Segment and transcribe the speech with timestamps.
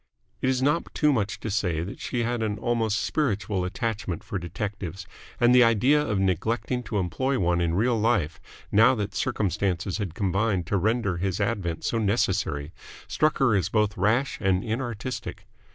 [0.41, 4.39] It is not too much to say that she had an almost spiritual attachment for
[4.39, 5.05] detectives,
[5.39, 8.41] and the idea of neglecting to employ one in real life,
[8.71, 12.71] now that circumstances had combined to render his advent so necessary,
[13.07, 15.45] struck her as both rash and inartistic.